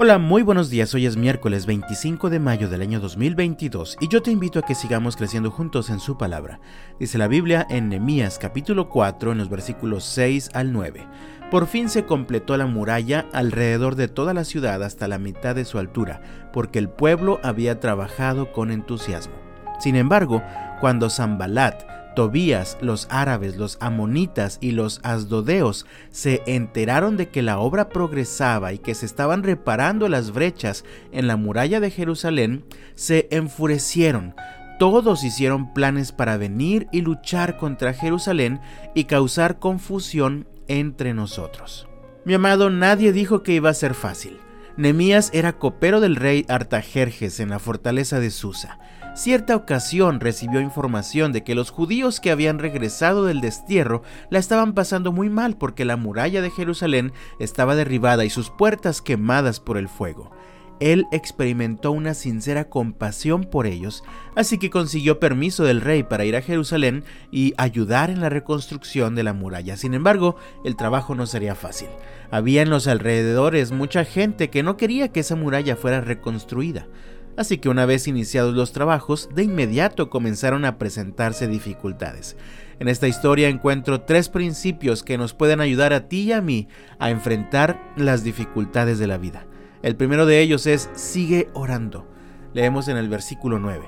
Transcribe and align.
Hola, 0.00 0.18
muy 0.18 0.42
buenos 0.42 0.70
días. 0.70 0.94
Hoy 0.94 1.06
es 1.06 1.16
miércoles 1.16 1.66
25 1.66 2.30
de 2.30 2.38
mayo 2.38 2.68
del 2.68 2.82
año 2.82 3.00
2022 3.00 3.96
y 4.00 4.06
yo 4.06 4.22
te 4.22 4.30
invito 4.30 4.60
a 4.60 4.62
que 4.62 4.76
sigamos 4.76 5.16
creciendo 5.16 5.50
juntos 5.50 5.90
en 5.90 5.98
su 5.98 6.16
palabra. 6.16 6.60
Dice 7.00 7.18
la 7.18 7.26
Biblia 7.26 7.66
en 7.68 7.88
Nehemías 7.88 8.38
capítulo 8.38 8.90
4 8.90 9.32
en 9.32 9.38
los 9.38 9.48
versículos 9.48 10.04
6 10.04 10.50
al 10.54 10.72
9. 10.72 11.04
Por 11.50 11.66
fin 11.66 11.88
se 11.88 12.06
completó 12.06 12.56
la 12.56 12.66
muralla 12.66 13.26
alrededor 13.32 13.96
de 13.96 14.06
toda 14.06 14.34
la 14.34 14.44
ciudad 14.44 14.84
hasta 14.84 15.08
la 15.08 15.18
mitad 15.18 15.56
de 15.56 15.64
su 15.64 15.80
altura, 15.80 16.20
porque 16.52 16.78
el 16.78 16.88
pueblo 16.88 17.40
había 17.42 17.80
trabajado 17.80 18.52
con 18.52 18.70
entusiasmo. 18.70 19.34
Sin 19.80 19.96
embargo, 19.96 20.44
cuando 20.80 21.10
Zambalat, 21.10 21.87
Tobías, 22.18 22.78
los 22.80 23.06
árabes, 23.12 23.58
los 23.58 23.78
amonitas 23.80 24.58
y 24.60 24.72
los 24.72 24.98
asdodeos 25.04 25.86
se 26.10 26.42
enteraron 26.46 27.16
de 27.16 27.28
que 27.28 27.42
la 27.42 27.60
obra 27.60 27.90
progresaba 27.90 28.72
y 28.72 28.78
que 28.78 28.96
se 28.96 29.06
estaban 29.06 29.44
reparando 29.44 30.08
las 30.08 30.32
brechas 30.32 30.84
en 31.12 31.28
la 31.28 31.36
muralla 31.36 31.78
de 31.78 31.92
Jerusalén, 31.92 32.64
se 32.96 33.28
enfurecieron. 33.30 34.34
Todos 34.80 35.22
hicieron 35.22 35.72
planes 35.72 36.10
para 36.10 36.36
venir 36.36 36.88
y 36.90 37.02
luchar 37.02 37.56
contra 37.56 37.94
Jerusalén 37.94 38.60
y 38.96 39.04
causar 39.04 39.60
confusión 39.60 40.48
entre 40.66 41.14
nosotros. 41.14 41.86
Mi 42.24 42.34
amado, 42.34 42.68
nadie 42.68 43.12
dijo 43.12 43.44
que 43.44 43.52
iba 43.52 43.70
a 43.70 43.74
ser 43.74 43.94
fácil. 43.94 44.40
Nemías 44.78 45.30
era 45.34 45.58
copero 45.58 46.00
del 46.00 46.16
rey 46.16 46.46
Artajerjes 46.48 47.40
en 47.40 47.50
la 47.50 47.58
fortaleza 47.58 48.20
de 48.20 48.30
Susa 48.30 48.78
cierta 49.18 49.56
ocasión 49.56 50.20
recibió 50.20 50.60
información 50.60 51.32
de 51.32 51.42
que 51.42 51.56
los 51.56 51.70
judíos 51.70 52.20
que 52.20 52.30
habían 52.30 52.60
regresado 52.60 53.24
del 53.24 53.40
destierro 53.40 54.02
la 54.30 54.38
estaban 54.38 54.74
pasando 54.74 55.10
muy 55.10 55.28
mal 55.28 55.56
porque 55.56 55.84
la 55.84 55.96
muralla 55.96 56.40
de 56.40 56.52
Jerusalén 56.52 57.12
estaba 57.40 57.74
derribada 57.74 58.24
y 58.24 58.30
sus 58.30 58.50
puertas 58.50 59.02
quemadas 59.02 59.58
por 59.58 59.76
el 59.76 59.88
fuego. 59.88 60.30
Él 60.80 61.06
experimentó 61.12 61.90
una 61.92 62.14
sincera 62.14 62.68
compasión 62.68 63.44
por 63.44 63.66
ellos, 63.66 64.04
así 64.36 64.58
que 64.58 64.70
consiguió 64.70 65.18
permiso 65.18 65.64
del 65.64 65.80
rey 65.80 66.02
para 66.02 66.24
ir 66.24 66.36
a 66.36 66.42
Jerusalén 66.42 67.04
y 67.30 67.54
ayudar 67.56 68.10
en 68.10 68.20
la 68.20 68.28
reconstrucción 68.28 69.14
de 69.14 69.22
la 69.22 69.32
muralla. 69.32 69.76
Sin 69.76 69.94
embargo, 69.94 70.36
el 70.64 70.76
trabajo 70.76 71.14
no 71.14 71.26
sería 71.26 71.54
fácil. 71.54 71.88
Había 72.30 72.62
en 72.62 72.70
los 72.70 72.86
alrededores 72.86 73.72
mucha 73.72 74.04
gente 74.04 74.50
que 74.50 74.62
no 74.62 74.76
quería 74.76 75.08
que 75.08 75.20
esa 75.20 75.36
muralla 75.36 75.76
fuera 75.76 76.00
reconstruida 76.00 76.86
así 77.38 77.58
que 77.58 77.68
una 77.68 77.86
vez 77.86 78.08
iniciados 78.08 78.52
los 78.52 78.72
trabajos, 78.72 79.28
de 79.32 79.44
inmediato 79.44 80.10
comenzaron 80.10 80.64
a 80.64 80.76
presentarse 80.76 81.46
dificultades. 81.46 82.36
En 82.80 82.88
esta 82.88 83.06
historia 83.06 83.48
encuentro 83.48 84.00
tres 84.00 84.28
principios 84.28 85.04
que 85.04 85.16
nos 85.18 85.34
pueden 85.34 85.60
ayudar 85.60 85.92
a 85.92 86.08
ti 86.08 86.22
y 86.22 86.32
a 86.32 86.40
mí 86.40 86.66
a 86.98 87.10
enfrentar 87.10 87.92
las 87.96 88.24
dificultades 88.24 88.98
de 88.98 89.06
la 89.06 89.18
vida. 89.18 89.46
El 89.82 89.96
primero 89.96 90.26
de 90.26 90.40
ellos 90.40 90.66
es 90.66 90.90
sigue 90.94 91.48
orando. 91.54 92.06
Leemos 92.54 92.88
en 92.88 92.96
el 92.96 93.08
versículo 93.08 93.58
9. 93.58 93.86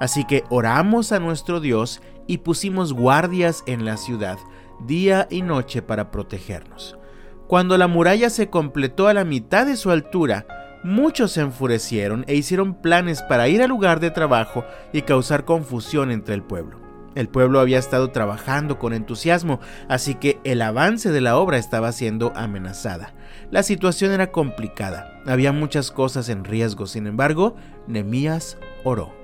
Así 0.00 0.24
que 0.24 0.44
oramos 0.50 1.12
a 1.12 1.20
nuestro 1.20 1.60
Dios 1.60 2.00
y 2.26 2.38
pusimos 2.38 2.92
guardias 2.92 3.62
en 3.66 3.84
la 3.84 3.96
ciudad, 3.96 4.38
día 4.86 5.28
y 5.30 5.42
noche 5.42 5.82
para 5.82 6.10
protegernos. 6.10 6.98
Cuando 7.46 7.76
la 7.78 7.86
muralla 7.86 8.30
se 8.30 8.50
completó 8.50 9.08
a 9.08 9.14
la 9.14 9.24
mitad 9.24 9.66
de 9.66 9.76
su 9.76 9.90
altura, 9.90 10.46
Muchos 10.84 11.30
se 11.30 11.42
enfurecieron 11.42 12.24
e 12.26 12.34
hicieron 12.34 12.74
planes 12.74 13.22
para 13.22 13.46
ir 13.46 13.62
al 13.62 13.68
lugar 13.68 14.00
de 14.00 14.10
trabajo 14.10 14.64
y 14.92 15.02
causar 15.02 15.44
confusión 15.44 16.10
entre 16.10 16.34
el 16.34 16.42
pueblo. 16.42 16.80
El 17.14 17.28
pueblo 17.28 17.60
había 17.60 17.78
estado 17.78 18.10
trabajando 18.10 18.78
con 18.78 18.92
entusiasmo, 18.92 19.60
así 19.88 20.14
que 20.14 20.40
el 20.44 20.62
avance 20.62 21.10
de 21.10 21.20
la 21.20 21.36
obra 21.36 21.58
estaba 21.58 21.92
siendo 21.92 22.32
amenazada. 22.34 23.14
La 23.50 23.62
situación 23.62 24.12
era 24.12 24.32
complicada, 24.32 25.20
había 25.26 25.52
muchas 25.52 25.90
cosas 25.90 26.28
en 26.28 26.44
riesgo, 26.44 26.86
sin 26.86 27.06
embargo, 27.06 27.54
Nemías 27.86 28.56
oró. 28.84 29.14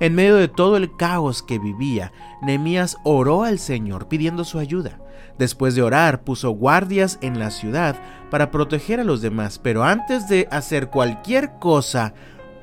En 0.00 0.14
medio 0.14 0.36
de 0.36 0.48
todo 0.48 0.76
el 0.76 0.96
caos 0.96 1.42
que 1.42 1.58
vivía, 1.58 2.12
Nemías 2.42 2.96
oró 3.04 3.44
al 3.44 3.58
Señor 3.58 4.08
pidiendo 4.08 4.44
su 4.44 4.58
ayuda. 4.58 5.00
Después 5.38 5.74
de 5.74 5.82
orar, 5.82 6.24
puso 6.24 6.50
guardias 6.50 7.18
en 7.20 7.38
la 7.38 7.50
ciudad 7.50 7.96
para 8.30 8.50
proteger 8.50 9.00
a 9.00 9.04
los 9.04 9.22
demás, 9.22 9.58
pero 9.58 9.84
antes 9.84 10.28
de 10.28 10.48
hacer 10.50 10.90
cualquier 10.90 11.58
cosa, 11.60 12.14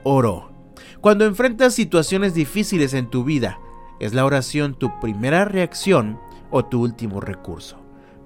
oró. 0.03 0.51
Cuando 1.01 1.25
enfrentas 1.25 1.73
situaciones 1.73 2.33
difíciles 2.33 2.93
en 2.93 3.09
tu 3.09 3.23
vida, 3.23 3.59
¿es 3.99 4.13
la 4.13 4.25
oración 4.25 4.75
tu 4.75 4.99
primera 4.99 5.45
reacción 5.45 6.19
o 6.51 6.65
tu 6.65 6.81
último 6.81 7.21
recurso? 7.21 7.77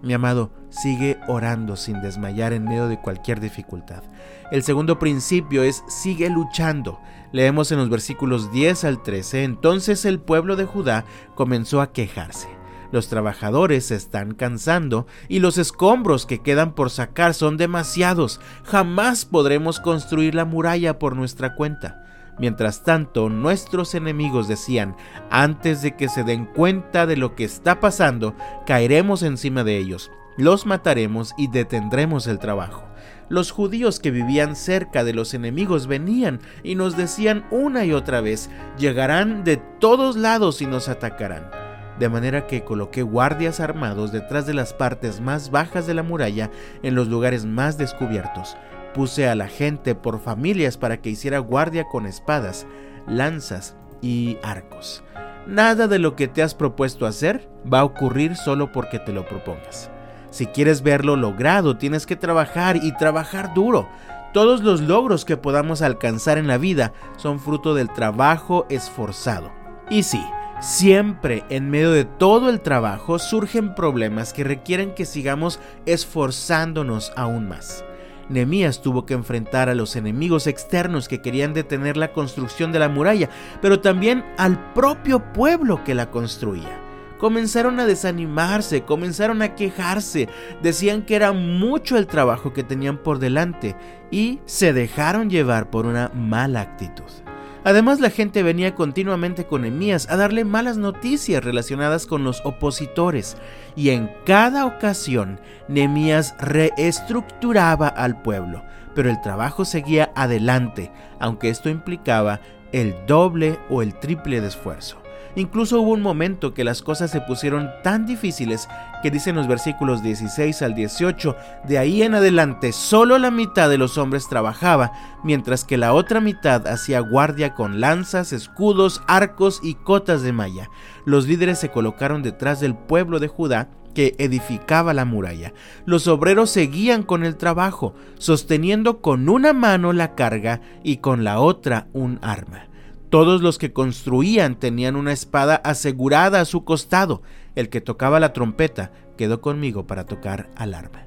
Mi 0.01 0.13
amado, 0.13 0.51
sigue 0.69 1.19
orando 1.27 1.75
sin 1.75 2.01
desmayar 2.01 2.53
en 2.53 2.63
medio 2.63 2.87
de 2.87 3.01
cualquier 3.01 3.41
dificultad. 3.41 4.03
El 4.49 4.63
segundo 4.63 4.97
principio 4.97 5.63
es 5.63 5.83
sigue 5.87 6.29
luchando. 6.29 6.99
Leemos 7.33 7.71
en 7.71 7.79
los 7.79 7.89
versículos 7.89 8.51
10 8.51 8.85
al 8.85 9.03
13, 9.03 9.43
entonces 9.43 10.05
el 10.05 10.19
pueblo 10.19 10.55
de 10.55 10.65
Judá 10.65 11.05
comenzó 11.35 11.81
a 11.81 11.91
quejarse. 11.91 12.47
Los 12.91 13.07
trabajadores 13.07 13.87
se 13.87 13.95
están 13.95 14.33
cansando 14.33 15.05
y 15.27 15.39
los 15.39 15.57
escombros 15.57 16.25
que 16.25 16.39
quedan 16.39 16.73
por 16.73 16.89
sacar 16.89 17.33
son 17.33 17.57
demasiados. 17.57 18.39
Jamás 18.63 19.25
podremos 19.25 19.79
construir 19.79 20.33
la 20.33 20.45
muralla 20.45 20.97
por 20.97 21.15
nuestra 21.15 21.55
cuenta. 21.55 22.05
Mientras 22.39 22.83
tanto, 22.83 23.29
nuestros 23.29 23.93
enemigos 23.95 24.47
decían, 24.47 24.95
antes 25.29 25.81
de 25.81 25.95
que 25.95 26.07
se 26.07 26.23
den 26.23 26.45
cuenta 26.45 27.05
de 27.05 27.17
lo 27.17 27.35
que 27.35 27.43
está 27.43 27.79
pasando, 27.79 28.33
caeremos 28.65 29.23
encima 29.23 29.63
de 29.63 29.77
ellos, 29.77 30.11
los 30.37 30.65
mataremos 30.65 31.33
y 31.37 31.47
detendremos 31.47 32.27
el 32.27 32.39
trabajo. 32.39 32.85
Los 33.27 33.51
judíos 33.51 33.99
que 33.99 34.09
vivían 34.09 34.55
cerca 34.55 35.03
de 35.03 35.13
los 35.13 35.33
enemigos 35.33 35.85
venían 35.85 36.39
y 36.63 36.75
nos 36.75 36.95
decían 36.97 37.45
una 37.51 37.85
y 37.85 37.91
otra 37.93 38.21
vez, 38.21 38.49
llegarán 38.77 39.43
de 39.43 39.57
todos 39.57 40.15
lados 40.15 40.61
y 40.61 40.65
nos 40.65 40.89
atacarán 40.89 41.51
de 41.99 42.07
manera 42.07 42.47
que 42.47 42.63
coloqué 42.63 43.03
guardias 43.03 43.59
armados 43.59 44.11
detrás 44.13 44.47
de 44.47 44.53
las 44.53 44.73
partes 44.73 45.19
más 45.19 45.51
bajas 45.51 45.85
de 45.85 45.93
la 45.93 46.01
muralla 46.01 46.49
en 46.81 46.95
los 46.95 47.09
lugares 47.09 47.45
más 47.45 47.77
descubiertos. 47.77 48.55
Puse 48.99 49.29
a 49.29 49.35
la 49.35 49.47
gente 49.47 49.95
por 49.95 50.19
familias 50.19 50.75
para 50.75 50.99
que 50.99 51.09
hiciera 51.09 51.39
guardia 51.39 51.87
con 51.87 52.05
espadas, 52.05 52.67
lanzas 53.07 53.77
y 54.01 54.37
arcos. 54.43 55.05
Nada 55.47 55.87
de 55.87 55.99
lo 55.99 56.17
que 56.17 56.27
te 56.27 56.43
has 56.43 56.53
propuesto 56.53 57.05
hacer 57.05 57.49
va 57.73 57.79
a 57.79 57.85
ocurrir 57.85 58.35
solo 58.35 58.73
porque 58.73 58.99
te 58.99 59.13
lo 59.13 59.25
propongas. 59.25 59.89
Si 60.31 60.47
quieres 60.47 60.81
verlo 60.81 61.15
logrado, 61.15 61.77
tienes 61.77 62.05
que 62.05 62.17
trabajar 62.17 62.75
y 62.75 62.91
trabajar 62.97 63.53
duro. 63.53 63.87
Todos 64.33 64.63
los 64.63 64.81
logros 64.81 65.23
que 65.23 65.37
podamos 65.37 65.81
alcanzar 65.81 66.37
en 66.37 66.47
la 66.47 66.57
vida 66.57 66.91
son 67.15 67.39
fruto 67.39 67.75
del 67.75 67.87
trabajo 67.93 68.65
esforzado. 68.69 69.49
Y 69.89 70.03
sí, 70.03 70.21
Siempre 70.59 71.45
en 71.49 71.69
medio 71.69 71.93
de 71.93 72.03
todo 72.03 72.49
el 72.49 72.59
trabajo 72.59 73.17
surgen 73.17 73.75
problemas 73.75 74.33
que 74.33 74.43
requieren 74.43 74.93
que 74.93 75.05
sigamos 75.05 75.57
esforzándonos 75.85 77.13
aún 77.15 77.47
más. 77.47 77.85
Nemías 78.29 78.81
tuvo 78.81 79.05
que 79.05 79.15
enfrentar 79.15 79.69
a 79.69 79.75
los 79.75 79.95
enemigos 79.95 80.47
externos 80.47 81.07
que 81.07 81.21
querían 81.21 81.53
detener 81.53 81.97
la 81.97 82.13
construcción 82.13 82.71
de 82.71 82.79
la 82.79 82.89
muralla, 82.89 83.29
pero 83.61 83.81
también 83.81 84.23
al 84.37 84.73
propio 84.73 85.33
pueblo 85.33 85.83
que 85.83 85.95
la 85.95 86.11
construía. 86.11 86.79
Comenzaron 87.17 87.79
a 87.81 87.85
desanimarse, 87.85 88.83
comenzaron 88.83 89.41
a 89.41 89.55
quejarse, 89.55 90.29
decían 90.61 91.01
que 91.01 91.15
era 91.15 91.33
mucho 91.33 91.97
el 91.97 92.07
trabajo 92.07 92.53
que 92.53 92.63
tenían 92.63 92.97
por 92.97 93.19
delante 93.19 93.75
y 94.09 94.39
se 94.45 94.71
dejaron 94.71 95.29
llevar 95.29 95.69
por 95.69 95.85
una 95.85 96.09
mala 96.15 96.61
actitud. 96.61 97.28
Además, 97.63 97.99
la 97.99 98.09
gente 98.09 98.41
venía 98.41 98.73
continuamente 98.73 99.45
con 99.45 99.65
Emías 99.65 100.09
a 100.09 100.15
darle 100.15 100.45
malas 100.45 100.77
noticias 100.77 101.43
relacionadas 101.43 102.05
con 102.05 102.23
los 102.23 102.41
opositores, 102.45 103.37
y 103.75 103.89
en 103.89 104.09
cada 104.25 104.65
ocasión 104.65 105.39
Nemías 105.67 106.35
reestructuraba 106.39 107.87
al 107.87 108.21
pueblo, 108.21 108.63
pero 108.95 109.09
el 109.09 109.21
trabajo 109.21 109.65
seguía 109.65 110.11
adelante, 110.15 110.91
aunque 111.19 111.49
esto 111.49 111.69
implicaba 111.69 112.39
el 112.71 112.95
doble 113.07 113.59
o 113.69 113.81
el 113.81 113.93
triple 113.99 114.41
de 114.41 114.47
esfuerzo. 114.47 115.01
Incluso 115.39 115.79
hubo 115.79 115.91
un 115.91 116.01
momento 116.01 116.53
que 116.53 116.65
las 116.65 116.81
cosas 116.81 117.11
se 117.11 117.21
pusieron 117.21 117.69
tan 117.81 118.05
difíciles 118.05 118.67
que 119.01 119.09
dicen 119.09 119.37
los 119.37 119.47
versículos 119.47 120.03
16 120.03 120.61
al 120.61 120.75
18, 120.75 121.33
de 121.65 121.77
ahí 121.77 122.03
en 122.03 122.13
adelante 122.13 122.73
solo 122.73 123.17
la 123.17 123.31
mitad 123.31 123.69
de 123.69 123.77
los 123.77 123.97
hombres 123.97 124.27
trabajaba, 124.27 124.91
mientras 125.23 125.63
que 125.63 125.77
la 125.77 125.93
otra 125.93 126.19
mitad 126.19 126.67
hacía 126.67 126.99
guardia 126.99 127.53
con 127.53 127.79
lanzas, 127.79 128.33
escudos, 128.33 129.01
arcos 129.07 129.61
y 129.63 129.75
cotas 129.75 130.23
de 130.23 130.33
malla. 130.33 130.69
Los 131.05 131.25
líderes 131.25 131.57
se 131.57 131.71
colocaron 131.71 132.21
detrás 132.21 132.59
del 132.59 132.75
pueblo 132.75 133.19
de 133.19 133.29
Judá 133.29 133.69
que 133.95 134.15
edificaba 134.17 134.93
la 134.93 135.05
muralla. 135.05 135.53
Los 135.85 136.09
obreros 136.09 136.49
seguían 136.49 137.03
con 137.03 137.23
el 137.23 137.37
trabajo, 137.37 137.95
sosteniendo 138.17 139.01
con 139.01 139.29
una 139.29 139.53
mano 139.53 139.93
la 139.93 140.15
carga 140.15 140.59
y 140.83 140.97
con 140.97 141.23
la 141.23 141.39
otra 141.39 141.87
un 141.93 142.19
arma. 142.21 142.68
Todos 143.09 143.41
los 143.41 143.57
que 143.57 143.73
construían 143.73 144.59
tenían 144.59 144.95
una 144.95 145.11
espada 145.11 145.55
asegurada 145.55 146.41
a 146.41 146.45
su 146.45 146.63
costado. 146.63 147.23
El 147.55 147.69
que 147.69 147.81
tocaba 147.81 148.19
la 148.19 148.33
trompeta 148.33 148.91
quedó 149.17 149.41
conmigo 149.41 149.87
para 149.87 150.05
tocar 150.05 150.49
al 150.55 150.75
arma. 150.75 151.05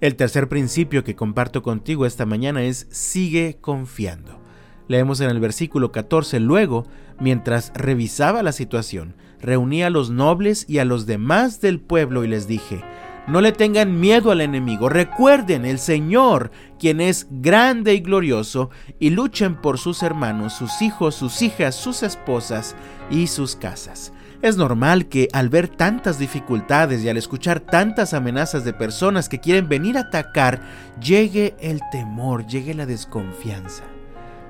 El 0.00 0.14
tercer 0.14 0.48
principio 0.48 1.02
que 1.02 1.16
comparto 1.16 1.62
contigo 1.62 2.06
esta 2.06 2.24
mañana 2.24 2.62
es 2.62 2.86
sigue 2.90 3.58
confiando. 3.60 4.40
Leemos 4.86 5.20
en 5.20 5.28
el 5.28 5.40
versículo 5.40 5.90
14, 5.92 6.38
luego, 6.40 6.86
mientras 7.18 7.72
revisaba 7.74 8.42
la 8.42 8.52
situación, 8.52 9.16
reuní 9.40 9.82
a 9.82 9.90
los 9.90 10.10
nobles 10.10 10.64
y 10.68 10.78
a 10.78 10.84
los 10.84 11.04
demás 11.04 11.60
del 11.60 11.80
pueblo 11.80 12.24
y 12.24 12.28
les 12.28 12.46
dije, 12.46 12.82
no 13.30 13.40
le 13.40 13.52
tengan 13.52 14.00
miedo 14.00 14.30
al 14.30 14.40
enemigo, 14.40 14.88
recuerden 14.88 15.64
el 15.64 15.78
Señor, 15.78 16.50
quien 16.78 17.00
es 17.00 17.26
grande 17.30 17.94
y 17.94 18.00
glorioso, 18.00 18.70
y 18.98 19.10
luchen 19.10 19.60
por 19.60 19.78
sus 19.78 20.02
hermanos, 20.02 20.52
sus 20.52 20.82
hijos, 20.82 21.14
sus 21.14 21.40
hijas, 21.42 21.74
sus 21.74 22.02
esposas 22.02 22.74
y 23.10 23.28
sus 23.28 23.56
casas. 23.56 24.12
Es 24.42 24.56
normal 24.56 25.06
que 25.08 25.28
al 25.32 25.50
ver 25.50 25.68
tantas 25.68 26.18
dificultades 26.18 27.04
y 27.04 27.08
al 27.08 27.18
escuchar 27.18 27.60
tantas 27.60 28.14
amenazas 28.14 28.64
de 28.64 28.72
personas 28.72 29.28
que 29.28 29.38
quieren 29.38 29.68
venir 29.68 29.98
a 29.98 30.02
atacar, 30.02 30.62
llegue 31.00 31.54
el 31.60 31.80
temor, 31.92 32.46
llegue 32.46 32.74
la 32.74 32.86
desconfianza. 32.86 33.84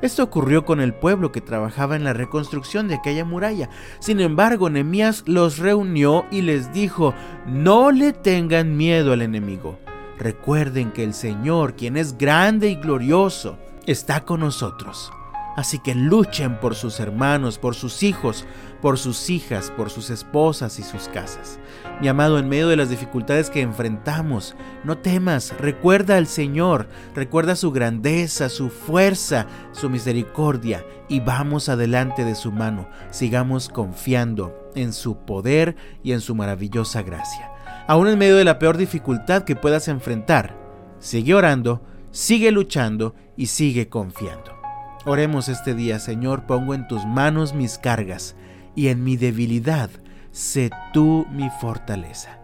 Esto 0.02 0.22
ocurrió 0.22 0.64
con 0.64 0.80
el 0.80 0.94
pueblo 0.94 1.30
que 1.30 1.40
trabajaba 1.40 1.94
en 1.94 2.04
la 2.04 2.14
reconstrucción 2.14 2.88
de 2.88 2.94
aquella 2.94 3.24
muralla. 3.24 3.68
Sin 3.98 4.20
embargo, 4.20 4.70
Nehemías 4.70 5.24
los 5.26 5.58
reunió 5.58 6.24
y 6.30 6.42
les 6.42 6.72
dijo: 6.72 7.14
No 7.46 7.90
le 7.90 8.12
tengan 8.12 8.76
miedo 8.76 9.12
al 9.12 9.22
enemigo. 9.22 9.78
Recuerden 10.18 10.92
que 10.92 11.04
el 11.04 11.14
Señor, 11.14 11.74
quien 11.74 11.96
es 11.96 12.16
grande 12.16 12.70
y 12.70 12.76
glorioso, 12.76 13.58
está 13.86 14.24
con 14.24 14.40
nosotros. 14.40 15.10
Así 15.60 15.78
que 15.78 15.94
luchen 15.94 16.58
por 16.58 16.74
sus 16.74 17.00
hermanos, 17.00 17.58
por 17.58 17.74
sus 17.74 18.02
hijos, 18.02 18.46
por 18.80 18.96
sus 18.96 19.28
hijas, 19.28 19.70
por 19.70 19.90
sus 19.90 20.08
esposas 20.08 20.78
y 20.78 20.82
sus 20.82 21.08
casas. 21.08 21.58
Mi 22.00 22.08
amado, 22.08 22.38
en 22.38 22.48
medio 22.48 22.66
de 22.66 22.78
las 22.78 22.88
dificultades 22.88 23.50
que 23.50 23.60
enfrentamos, 23.60 24.56
no 24.84 24.96
temas, 24.96 25.54
recuerda 25.58 26.16
al 26.16 26.26
Señor, 26.26 26.88
recuerda 27.14 27.56
su 27.56 27.72
grandeza, 27.72 28.48
su 28.48 28.70
fuerza, 28.70 29.46
su 29.72 29.90
misericordia 29.90 30.82
y 31.10 31.20
vamos 31.20 31.68
adelante 31.68 32.24
de 32.24 32.36
su 32.36 32.52
mano. 32.52 32.88
Sigamos 33.10 33.68
confiando 33.68 34.70
en 34.74 34.94
su 34.94 35.18
poder 35.26 35.76
y 36.02 36.12
en 36.12 36.22
su 36.22 36.34
maravillosa 36.34 37.02
gracia. 37.02 37.52
Aún 37.86 38.08
en 38.08 38.18
medio 38.18 38.36
de 38.36 38.44
la 38.44 38.58
peor 38.58 38.78
dificultad 38.78 39.42
que 39.42 39.56
puedas 39.56 39.88
enfrentar, 39.88 40.56
sigue 41.00 41.34
orando, 41.34 41.82
sigue 42.12 42.50
luchando 42.50 43.14
y 43.36 43.48
sigue 43.48 43.90
confiando. 43.90 44.59
Oremos 45.06 45.48
este 45.48 45.74
día, 45.74 45.98
Señor, 45.98 46.44
pongo 46.44 46.74
en 46.74 46.86
tus 46.86 47.06
manos 47.06 47.54
mis 47.54 47.78
cargas 47.78 48.36
y 48.74 48.88
en 48.88 49.02
mi 49.02 49.16
debilidad, 49.16 49.88
sé 50.30 50.70
tú 50.92 51.26
mi 51.30 51.48
fortaleza. 51.60 52.38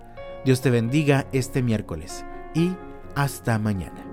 Dios 0.47 0.63
te 0.63 0.71
bendiga 0.71 1.27
este 1.33 1.63
miércoles 1.63 2.25
y 2.55 2.73
hasta 3.15 3.59
mañana. 3.59 4.06